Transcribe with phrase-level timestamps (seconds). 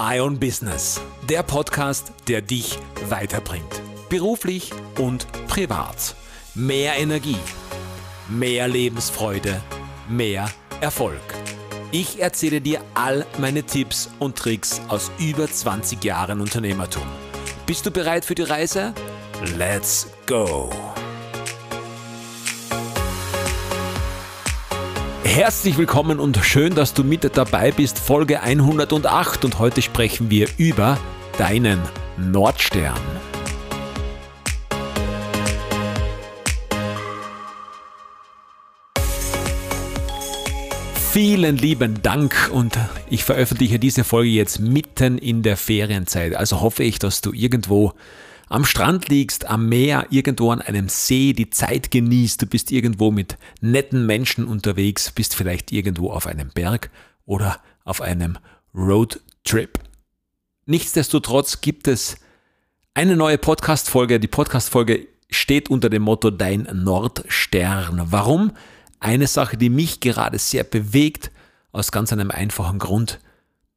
[0.00, 3.82] My Own Business, der Podcast, der dich weiterbringt.
[4.08, 6.14] Beruflich und privat.
[6.54, 7.40] Mehr Energie,
[8.28, 9.60] mehr Lebensfreude,
[10.08, 10.48] mehr
[10.80, 11.20] Erfolg.
[11.90, 17.08] Ich erzähle dir all meine Tipps und Tricks aus über 20 Jahren Unternehmertum.
[17.66, 18.94] Bist du bereit für die Reise?
[19.56, 20.70] Let's go!
[25.30, 27.98] Herzlich willkommen und schön, dass du mit dabei bist.
[27.98, 30.98] Folge 108 und heute sprechen wir über
[31.36, 31.80] deinen
[32.16, 32.98] Nordstern.
[41.12, 46.34] Vielen lieben Dank und ich veröffentliche diese Folge jetzt mitten in der Ferienzeit.
[46.34, 47.92] Also hoffe ich, dass du irgendwo
[48.48, 53.10] am Strand liegst, am Meer, irgendwo an einem See, die Zeit genießt, du bist irgendwo
[53.10, 56.90] mit netten Menschen unterwegs, bist vielleicht irgendwo auf einem Berg
[57.24, 58.38] oder auf einem
[58.74, 59.78] Roadtrip.
[60.66, 62.16] Nichtsdestotrotz gibt es
[62.94, 64.20] eine neue Podcast-Folge.
[64.20, 68.02] Die Podcast-Folge steht unter dem Motto Dein Nordstern.
[68.10, 68.52] Warum?
[69.00, 71.30] Eine Sache, die mich gerade sehr bewegt,
[71.72, 73.20] aus ganz einem einfachen Grund.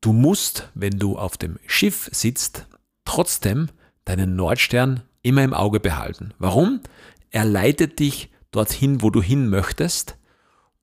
[0.01, 2.65] Du musst, wenn du auf dem Schiff sitzt,
[3.05, 3.69] trotzdem
[4.05, 6.33] deinen Nordstern immer im Auge behalten.
[6.39, 6.81] Warum?
[7.29, 10.17] Er leitet dich dorthin, wo du hin möchtest.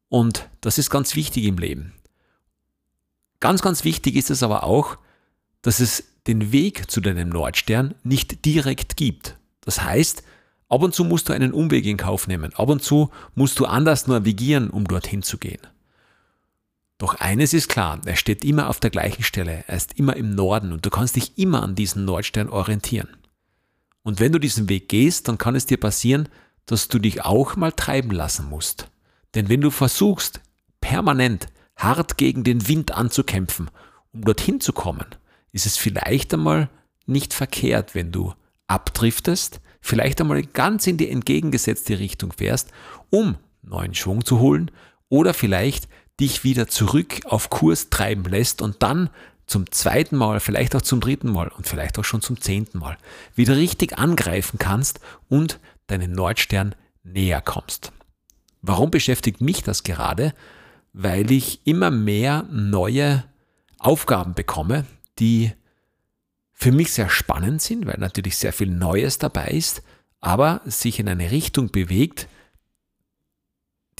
[0.08, 1.92] Und das ist ganz wichtig im Leben.
[3.40, 4.98] Ganz, ganz wichtig ist es aber auch,
[5.62, 9.36] dass es den Weg zu deinem Nordstern nicht direkt gibt.
[9.60, 10.22] Das heißt,
[10.68, 12.54] ab und zu musst du einen Umweg in Kauf nehmen.
[12.54, 15.60] Ab und zu musst du anders navigieren, um dorthin zu gehen.
[16.98, 20.34] Doch eines ist klar, er steht immer auf der gleichen Stelle, er ist immer im
[20.34, 23.08] Norden und du kannst dich immer an diesen Nordstern orientieren.
[24.02, 26.28] Und wenn du diesen Weg gehst, dann kann es dir passieren,
[26.66, 28.88] dass du dich auch mal treiben lassen musst.
[29.34, 30.40] Denn wenn du versuchst,
[30.80, 31.46] permanent
[31.76, 33.70] hart gegen den Wind anzukämpfen,
[34.12, 35.06] um dorthin zu kommen,
[35.52, 36.68] ist es vielleicht einmal
[37.06, 38.34] nicht verkehrt, wenn du
[38.66, 42.72] abdriftest, vielleicht einmal ganz in die entgegengesetzte Richtung fährst,
[43.10, 44.70] um neuen Schwung zu holen
[45.08, 45.88] oder vielleicht
[46.20, 49.10] dich wieder zurück auf Kurs treiben lässt und dann
[49.46, 52.98] zum zweiten Mal, vielleicht auch zum dritten Mal und vielleicht auch schon zum zehnten Mal
[53.34, 57.92] wieder richtig angreifen kannst und deinen Nordstern näher kommst.
[58.60, 60.34] Warum beschäftigt mich das gerade?
[60.92, 63.24] Weil ich immer mehr neue
[63.78, 64.84] Aufgaben bekomme,
[65.18, 65.52] die
[66.52, 69.82] für mich sehr spannend sind, weil natürlich sehr viel Neues dabei ist,
[70.20, 72.28] aber sich in eine Richtung bewegt,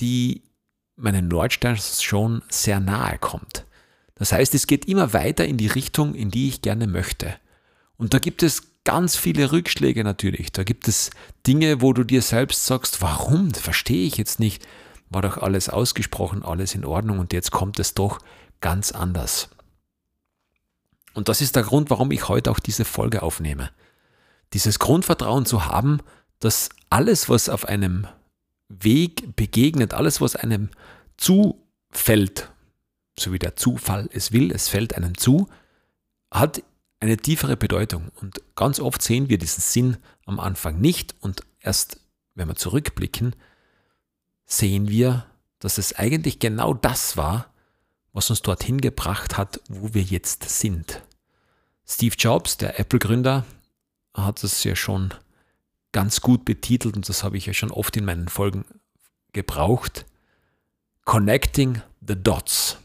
[0.01, 0.43] die
[0.99, 3.65] meinen Nordstern schon sehr nahe kommt.
[4.15, 7.35] Das heißt, es geht immer weiter in die Richtung, in die ich gerne möchte.
[7.97, 10.51] Und da gibt es ganz viele Rückschläge natürlich.
[10.53, 11.11] Da gibt es
[11.47, 13.55] Dinge, wo du dir selbst sagst, warum?
[13.55, 14.67] Verstehe ich jetzt nicht.
[15.09, 18.19] War doch alles ausgesprochen, alles in Ordnung und jetzt kommt es doch
[18.61, 19.51] ganz anders.
[21.15, 23.71] Und das ist der Grund, warum ich heute auch diese Folge aufnehme.
[24.53, 26.01] Dieses Grundvertrauen zu haben,
[26.41, 28.07] dass alles, was auf einem
[28.69, 30.71] Weg begegnet, alles, was einem
[31.17, 32.51] zufällt,
[33.19, 35.49] so wie der Zufall es will, es fällt einem zu,
[36.31, 36.63] hat
[37.01, 38.11] eine tiefere Bedeutung.
[38.21, 39.97] Und ganz oft sehen wir diesen Sinn
[40.27, 42.01] am Anfang nicht und erst,
[42.35, 43.35] wenn wir zurückblicken,
[44.45, 45.27] sehen wir,
[45.59, 47.53] dass es eigentlich genau das war,
[48.13, 51.03] was uns dorthin gebracht hat, wo wir jetzt sind.
[51.87, 53.45] Steve Jobs, der Apple-Gründer,
[54.15, 55.15] hat es ja schon
[55.93, 58.65] ganz gut betitelt und das habe ich ja schon oft in meinen Folgen
[59.33, 60.07] gebraucht.
[61.05, 62.79] Connecting the Dots.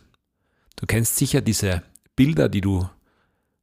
[0.75, 1.83] Du kennst sicher diese
[2.15, 2.89] Bilder, die du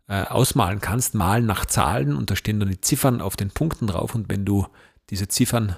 [0.08, 3.86] äh, ausmalen kannst, malen nach Zahlen und da stehen dann die Ziffern auf den Punkten
[3.86, 4.66] drauf und wenn du
[5.08, 5.76] diese Ziffern,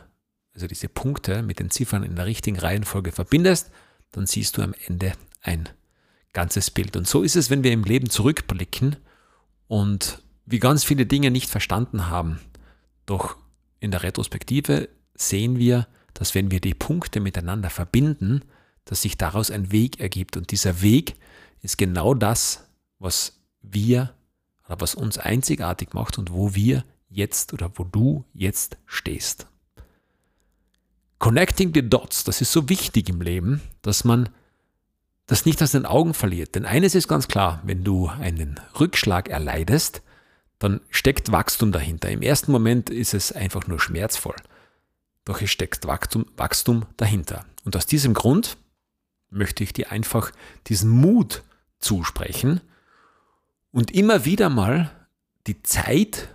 [0.54, 3.70] also diese Punkte mit den Ziffern in der richtigen Reihenfolge verbindest,
[4.10, 5.68] dann siehst du am Ende ein
[6.32, 6.96] ganzes Bild.
[6.96, 8.96] Und so ist es, wenn wir im Leben zurückblicken
[9.68, 12.40] und wie ganz viele Dinge nicht verstanden haben.
[13.06, 13.36] Doch
[13.82, 18.42] in der Retrospektive sehen wir, dass wenn wir die Punkte miteinander verbinden,
[18.84, 20.36] dass sich daraus ein Weg ergibt.
[20.36, 21.16] Und dieser Weg
[21.62, 22.65] ist genau das,
[23.01, 24.15] was wir
[24.66, 29.47] oder was uns einzigartig macht und wo wir jetzt oder wo du jetzt stehst.
[31.18, 34.28] Connecting the Dots, das ist so wichtig im Leben, dass man
[35.27, 36.54] das nicht aus den Augen verliert.
[36.54, 40.03] Denn eines ist ganz klar, wenn du einen Rückschlag erleidest,
[40.62, 42.10] dann steckt Wachstum dahinter.
[42.10, 44.36] Im ersten Moment ist es einfach nur schmerzvoll.
[45.24, 47.44] Doch es steckt Wachstum, Wachstum dahinter.
[47.64, 48.56] Und aus diesem Grund
[49.30, 50.30] möchte ich dir einfach
[50.68, 51.42] diesen Mut
[51.78, 52.60] zusprechen
[53.72, 54.91] und immer wieder mal
[55.47, 56.28] die Zeit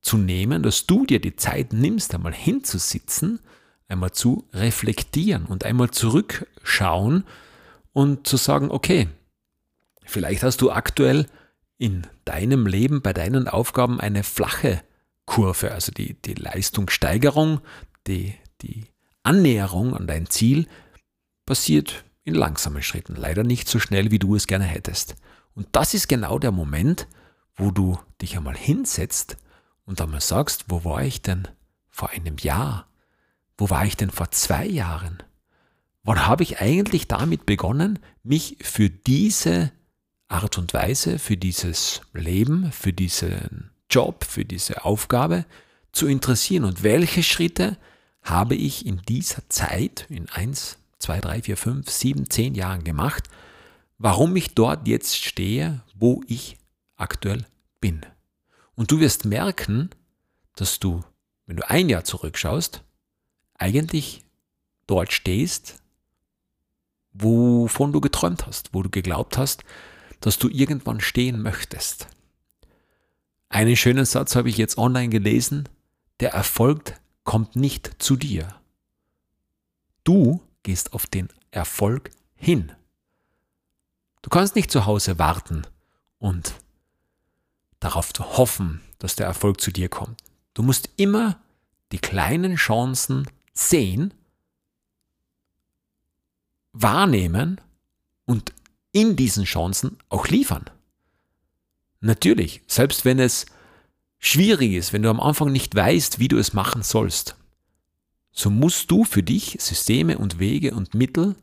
[0.00, 3.40] zu nehmen, dass du dir die Zeit nimmst, einmal hinzusitzen,
[3.88, 7.24] einmal zu reflektieren und einmal zurückschauen
[7.92, 9.08] und zu sagen, okay,
[10.04, 11.26] vielleicht hast du aktuell
[11.78, 14.82] in deinem Leben, bei deinen Aufgaben eine flache
[15.26, 17.60] Kurve, also die, die Leistungssteigerung,
[18.06, 18.84] die, die
[19.22, 20.66] Annäherung an dein Ziel
[21.44, 25.16] passiert in langsamen Schritten, leider nicht so schnell, wie du es gerne hättest.
[25.54, 27.08] Und das ist genau der Moment,
[27.56, 29.36] wo du dich einmal hinsetzt
[29.84, 31.48] und einmal sagst, wo war ich denn
[31.88, 32.88] vor einem Jahr?
[33.56, 35.22] Wo war ich denn vor zwei Jahren?
[36.02, 39.72] Wann habe ich eigentlich damit begonnen, mich für diese
[40.28, 45.44] Art und Weise, für dieses Leben, für diesen Job, für diese Aufgabe
[45.92, 46.64] zu interessieren?
[46.64, 47.76] Und welche Schritte
[48.22, 53.24] habe ich in dieser Zeit, in eins, zwei, drei, vier, fünf, sieben, zehn Jahren gemacht,
[53.98, 56.58] warum ich dort jetzt stehe, wo ich
[56.96, 57.46] aktuell
[57.80, 58.04] bin?
[58.74, 59.90] Und du wirst merken,
[60.56, 61.04] dass du,
[61.46, 62.82] wenn du ein Jahr zurückschaust,
[63.54, 64.24] eigentlich
[64.86, 65.80] dort stehst,
[67.12, 69.64] wovon du geträumt hast, wo du geglaubt hast,
[70.20, 72.08] dass du irgendwann stehen möchtest.
[73.48, 75.68] Einen schönen Satz habe ich jetzt online gelesen,
[76.20, 78.54] der Erfolg kommt nicht zu dir.
[80.04, 82.72] Du gehst auf den Erfolg hin.
[84.22, 85.62] Du kannst nicht zu Hause warten
[86.18, 86.54] und
[87.80, 90.22] darauf hoffen, dass der Erfolg zu dir kommt.
[90.54, 91.38] Du musst immer
[91.92, 94.12] die kleinen Chancen sehen,
[96.72, 97.60] wahrnehmen
[98.24, 98.52] und
[98.96, 100.64] in diesen Chancen auch liefern.
[102.00, 103.44] Natürlich, selbst wenn es
[104.18, 107.36] schwierig ist, wenn du am Anfang nicht weißt, wie du es machen sollst,
[108.32, 111.36] so musst du für dich Systeme und Wege und Mittel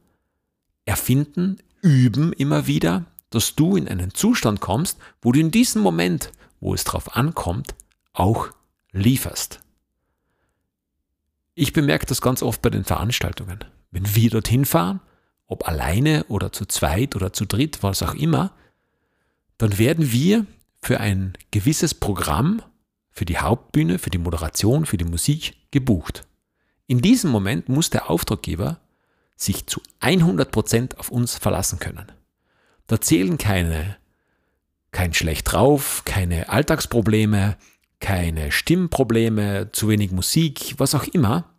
[0.85, 6.31] erfinden, üben immer wieder, dass du in einen Zustand kommst, wo du in diesem Moment,
[6.59, 7.75] wo es drauf ankommt,
[8.13, 8.49] auch
[8.93, 9.59] lieferst.
[11.53, 13.59] Ich bemerke das ganz oft bei den Veranstaltungen.
[13.91, 15.01] Wenn wir dorthin fahren,
[15.53, 18.51] ob alleine oder zu zweit oder zu dritt, was auch immer,
[19.57, 20.45] dann werden wir
[20.81, 22.61] für ein gewisses Programm,
[23.11, 26.27] für die Hauptbühne, für die Moderation, für die Musik gebucht.
[26.87, 28.79] In diesem Moment muss der Auftraggeber
[29.35, 32.11] sich zu 100% auf uns verlassen können.
[32.87, 33.97] Da zählen keine,
[34.91, 37.57] kein schlecht drauf, keine Alltagsprobleme,
[37.99, 41.52] keine Stimmprobleme, zu wenig Musik, was auch immer.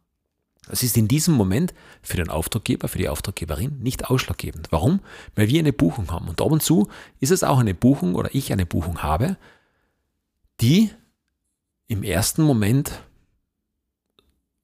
[0.68, 4.68] Das ist in diesem Moment für den Auftraggeber, für die Auftraggeberin nicht ausschlaggebend.
[4.70, 5.00] Warum?
[5.34, 6.28] Weil wir eine Buchung haben.
[6.28, 6.88] Und ab und zu
[7.20, 9.36] ist es auch eine Buchung oder ich eine Buchung habe,
[10.60, 10.90] die
[11.86, 13.02] im ersten Moment,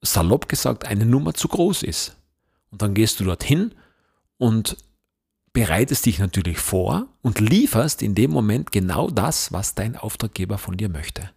[0.01, 2.17] salopp gesagt, eine Nummer zu groß ist.
[2.71, 3.75] Und dann gehst du dorthin
[4.39, 4.79] und
[5.53, 10.77] bereitest dich natürlich vor und lieferst in dem Moment genau das, was dein Auftraggeber von
[10.77, 11.31] dir möchte.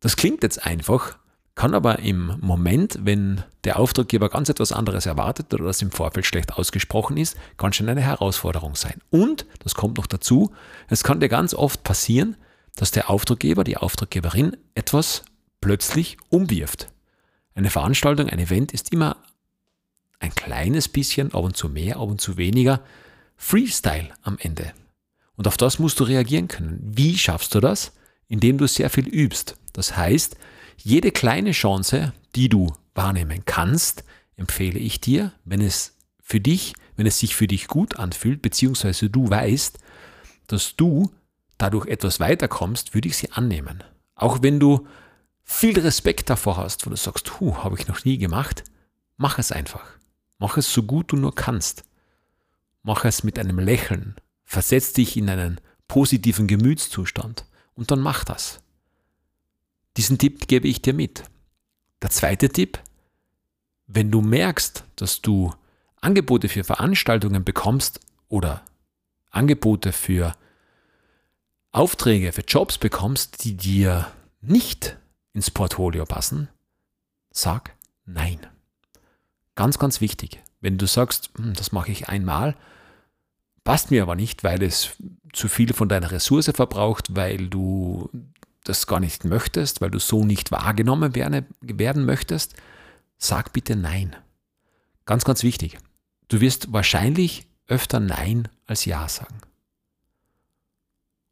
[0.00, 1.18] Das klingt jetzt einfach,
[1.54, 6.26] kann aber im Moment, wenn der Auftraggeber ganz etwas anderes erwartet oder das im Vorfeld
[6.26, 9.00] schlecht ausgesprochen ist, ganz schön eine Herausforderung sein.
[9.10, 10.52] Und, das kommt noch dazu,
[10.88, 12.36] es kann dir ganz oft passieren,
[12.74, 15.24] dass der Auftraggeber, die Auftraggeberin etwas
[15.60, 16.88] plötzlich umwirft.
[17.54, 19.16] Eine Veranstaltung, ein Event ist immer
[20.18, 22.80] ein kleines bisschen, ab und zu mehr, ab und zu weniger,
[23.36, 24.72] Freestyle am Ende.
[25.36, 26.80] Und auf das musst du reagieren können.
[26.82, 27.92] Wie schaffst du das?
[28.28, 29.56] Indem du sehr viel übst.
[29.72, 30.36] Das heißt,
[30.78, 34.04] jede kleine Chance, die du wahrnehmen kannst,
[34.36, 39.10] empfehle ich dir, wenn es für dich, wenn es sich für dich gut anfühlt, beziehungsweise
[39.10, 39.78] du weißt,
[40.46, 41.10] dass du
[41.58, 43.82] dadurch etwas weiterkommst, würde ich sie annehmen.
[44.14, 44.86] Auch wenn du
[45.42, 48.64] viel Respekt davor hast, wo du sagst, hu, habe ich noch nie gemacht,
[49.16, 49.86] mach es einfach.
[50.38, 51.84] Mach es so gut du nur kannst.
[52.82, 54.16] Mach es mit einem Lächeln.
[54.44, 58.60] Versetz dich in einen positiven Gemütszustand und dann mach das.
[59.96, 61.24] Diesen Tipp gebe ich dir mit.
[62.02, 62.78] Der zweite Tipp,
[63.86, 65.52] wenn du merkst, dass du
[66.00, 68.62] Angebote für Veranstaltungen bekommst oder
[69.30, 70.34] Angebote für
[71.72, 74.10] Aufträge, für Jobs bekommst, die dir
[74.40, 74.96] nicht
[75.32, 76.48] ins Portfolio passen,
[77.30, 77.74] sag
[78.04, 78.38] nein.
[79.54, 80.42] Ganz, ganz wichtig.
[80.60, 82.56] Wenn du sagst, hm, das mache ich einmal,
[83.64, 84.96] passt mir aber nicht, weil es
[85.32, 88.08] zu viel von deiner Ressource verbraucht, weil du
[88.64, 92.54] das gar nicht möchtest, weil du so nicht wahrgenommen werden, werden möchtest,
[93.18, 94.16] sag bitte Nein.
[95.06, 95.78] Ganz, ganz wichtig.
[96.28, 99.38] Du wirst wahrscheinlich öfter Nein als Ja sagen.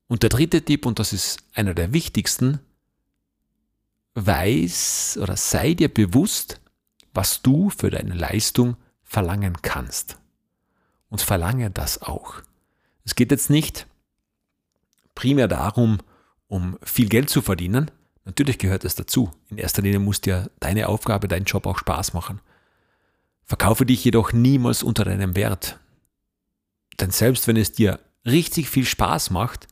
[0.09, 2.61] Und der dritte Tipp, und das ist einer der wichtigsten,
[4.15, 6.61] weiß oder sei dir bewusst,
[7.15, 10.19] was du für deine Leistung verlangen kannst.
[11.09, 12.43] Und verlange das auch.
[13.05, 13.87] Es geht jetzt nicht
[15.15, 15.99] primär darum,
[16.53, 17.91] um viel Geld zu verdienen.
[18.27, 19.31] Natürlich gehört es dazu.
[19.49, 22.43] In erster Linie muss dir deine Aufgabe, dein Job auch Spaß machen.
[23.43, 25.81] Verkaufe dich jedoch niemals unter deinem Wert.
[27.01, 29.67] Denn selbst wenn es dir richtig viel Spaß macht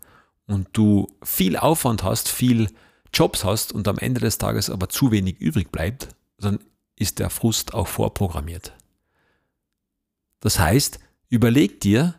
[0.46, 2.70] und du viel Aufwand hast, viel
[3.12, 6.08] Jobs hast und am Ende des Tages aber zu wenig übrig bleibt,
[6.38, 6.60] dann
[6.96, 8.72] ist der Frust auch vorprogrammiert.
[10.40, 12.14] Das heißt, überleg dir,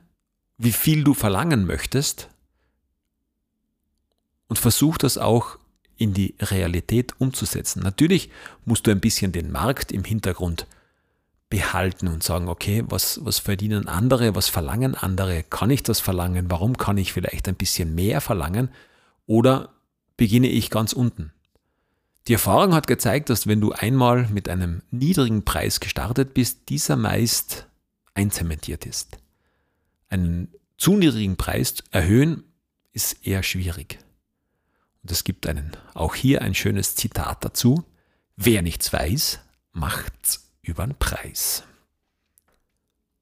[0.60, 2.30] wie viel du verlangen möchtest
[4.52, 5.58] und versuch das auch
[5.96, 7.82] in die Realität umzusetzen.
[7.84, 8.30] Natürlich
[8.66, 10.68] musst du ein bisschen den Markt im Hintergrund
[11.50, 16.52] behalten und sagen, okay, was, was verdienen andere, was verlangen andere, kann ich das verlangen,
[16.52, 18.68] warum kann ich vielleicht ein bisschen mehr verlangen
[19.26, 19.70] oder
[20.18, 21.32] beginne ich ganz unten.
[22.28, 26.98] Die Erfahrung hat gezeigt, dass wenn du einmal mit einem niedrigen Preis gestartet bist, dieser
[26.98, 27.70] meist
[28.16, 29.18] einzementiert ist.
[30.10, 32.44] Einen zu niedrigen Preis erhöhen
[32.92, 33.98] ist eher schwierig.
[35.04, 37.84] Und es gibt einen, auch hier ein schönes Zitat dazu.
[38.36, 39.40] Wer nichts weiß,
[39.72, 41.64] macht's über den Preis.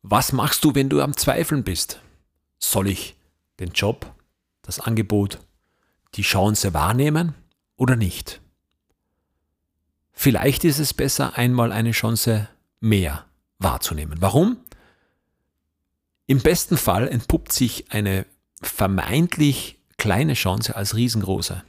[0.01, 2.01] Was machst du, wenn du am Zweifeln bist?
[2.57, 3.15] Soll ich
[3.59, 4.13] den Job,
[4.61, 5.39] das Angebot,
[6.15, 7.35] die Chance wahrnehmen
[7.75, 8.41] oder nicht?
[10.11, 12.49] Vielleicht ist es besser, einmal eine Chance
[12.81, 13.25] mehr
[13.57, 14.21] wahrzunehmen.
[14.21, 14.57] Warum?
[16.27, 18.25] Im besten Fall entpuppt sich eine
[18.61, 21.63] vermeintlich kleine Chance als riesengroße.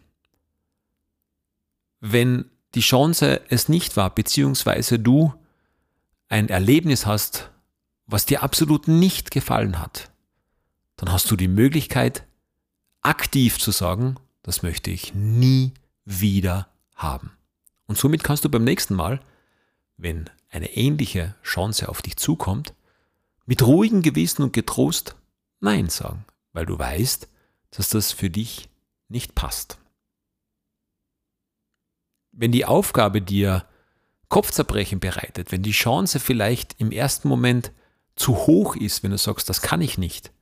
[2.01, 5.35] Wenn die Chance es nicht war, beziehungsweise du
[6.29, 7.51] ein Erlebnis hast,
[8.07, 10.11] was dir absolut nicht gefallen hat,
[10.97, 12.25] dann hast du die Möglichkeit,
[13.03, 15.73] aktiv zu sagen, das möchte ich nie
[16.05, 17.33] wieder haben.
[17.87, 19.21] Und somit kannst du beim nächsten Mal,
[19.97, 22.75] wenn eine ähnliche Chance auf dich zukommt,
[23.47, 25.17] mit ruhigem Gewissen und getrost
[25.61, 27.29] Nein sagen, weil du weißt,
[27.71, 28.69] dass das für dich
[29.09, 29.79] nicht passt.
[32.41, 33.67] Wenn die Aufgabe dir
[34.31, 37.71] Kopfzerbrechen bereitet, wenn die Chance vielleicht im ersten Moment
[38.17, 40.33] zu hoch ist, wenn du sagst, das kann ich nicht,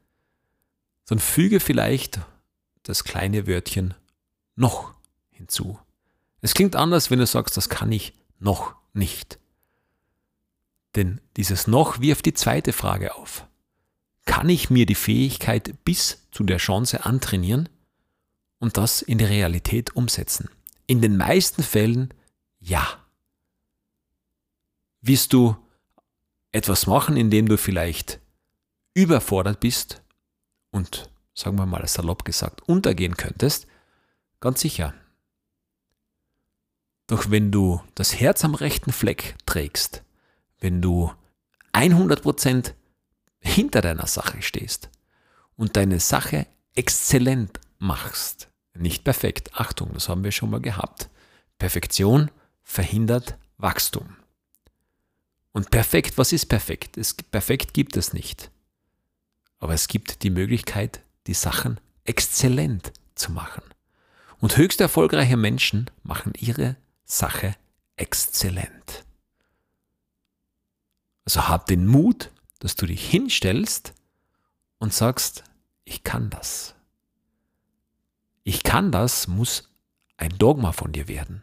[1.06, 2.20] dann füge vielleicht
[2.84, 3.94] das kleine Wörtchen
[4.54, 4.94] noch
[5.30, 5.76] hinzu.
[6.40, 9.40] Es klingt anders, wenn du sagst, das kann ich noch nicht.
[10.94, 13.44] Denn dieses noch wirft die zweite Frage auf.
[14.24, 17.68] Kann ich mir die Fähigkeit bis zu der Chance antrainieren
[18.60, 20.48] und das in die Realität umsetzen?
[20.88, 22.14] In den meisten Fällen
[22.60, 23.04] ja.
[25.02, 25.54] Wirst du
[26.50, 28.20] etwas machen, in dem du vielleicht
[28.94, 30.02] überfordert bist
[30.70, 33.66] und, sagen wir mal salopp gesagt, untergehen könntest?
[34.40, 34.94] Ganz sicher.
[37.06, 40.02] Doch wenn du das Herz am rechten Fleck trägst,
[40.58, 41.12] wenn du
[41.74, 42.72] 100%
[43.40, 44.88] hinter deiner Sache stehst
[45.54, 48.48] und deine Sache exzellent machst,
[48.80, 51.08] nicht perfekt, Achtung, das haben wir schon mal gehabt.
[51.58, 52.30] Perfektion
[52.62, 54.16] verhindert Wachstum.
[55.52, 56.96] Und perfekt, was ist perfekt?
[56.96, 58.50] Es, perfekt gibt es nicht.
[59.58, 63.62] Aber es gibt die Möglichkeit, die Sachen exzellent zu machen.
[64.40, 67.56] Und höchst erfolgreiche Menschen machen ihre Sache
[67.96, 69.04] exzellent.
[71.24, 72.30] Also hab den Mut,
[72.60, 73.94] dass du dich hinstellst
[74.78, 75.44] und sagst,
[75.84, 76.74] ich kann das.
[78.68, 79.70] Kann das muss
[80.18, 81.40] ein Dogma von dir werden.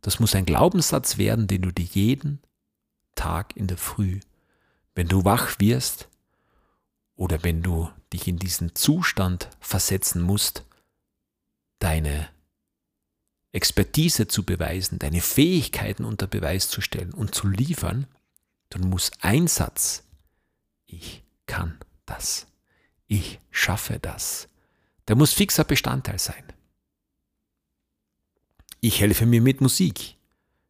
[0.00, 2.40] Das muss ein Glaubenssatz werden, den du dir jeden
[3.14, 4.20] Tag in der Früh,
[4.94, 6.08] wenn du wach wirst
[7.16, 10.64] oder wenn du dich in diesen Zustand versetzen musst,
[11.80, 12.30] deine
[13.52, 18.06] Expertise zu beweisen, deine Fähigkeiten unter Beweis zu stellen und zu liefern,
[18.70, 20.02] dann muss ein Satz,
[20.86, 22.46] ich kann das,
[23.06, 24.48] ich schaffe das,
[25.08, 26.44] der muss fixer Bestandteil sein.
[28.80, 30.16] Ich helfe mir mit Musik.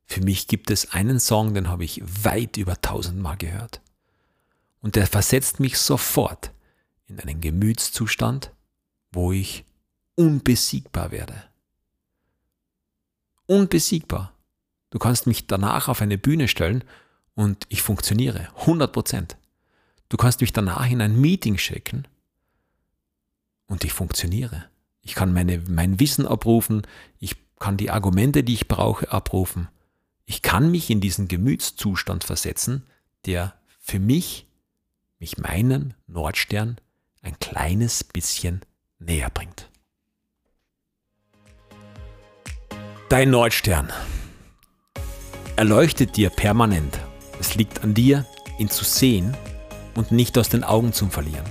[0.07, 3.83] Für mich gibt es einen Song, den habe ich weit über tausendmal gehört.
[4.80, 6.52] Und der versetzt mich sofort
[7.07, 8.52] in einen Gemütszustand,
[9.12, 9.64] wo ich
[10.14, 11.45] unbesiegbar werde.
[13.47, 14.33] Unbesiegbar.
[14.90, 16.85] Du kannst mich danach auf eine Bühne stellen
[17.35, 18.49] und ich funktioniere.
[18.61, 19.37] 100 Prozent.
[20.09, 22.07] Du kannst mich danach in ein Meeting schicken
[23.69, 24.65] und ich funktioniere.
[25.03, 26.83] Ich kann meine, mein Wissen abrufen,
[27.21, 29.69] ich kann die Argumente, die ich brauche, abrufen
[30.29, 32.87] ich kann mich in diesen Gemütszustand versetzen,
[33.25, 34.47] der für mich,
[35.19, 36.79] mich meinem Nordstern
[37.23, 38.61] ein kleines bisschen
[38.99, 39.71] näher bringt.
[43.09, 43.91] Dein Nordstern
[45.57, 47.01] erleuchtet dir permanent.
[47.41, 48.27] Es liegt an dir,
[48.59, 49.35] ihn zu sehen
[49.95, 51.47] und nicht aus den Augen zu verlieren.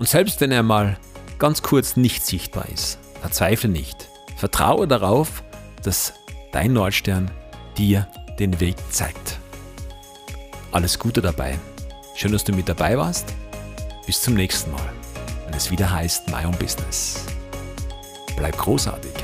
[0.00, 0.98] Und selbst wenn er mal
[1.40, 4.08] ganz kurz nicht sichtbar ist, verzweifle nicht.
[4.36, 5.42] Vertraue darauf,
[5.82, 6.12] dass
[6.52, 7.30] dein Nordstern
[7.76, 8.06] dir
[8.38, 9.38] den Weg zeigt.
[10.70, 11.58] Alles Gute dabei.
[12.14, 13.34] Schön, dass du mit dabei warst.
[14.06, 14.92] Bis zum nächsten Mal.
[15.46, 17.24] Eine es wieder heißt My Own Business.
[18.36, 19.19] Bleib großartig.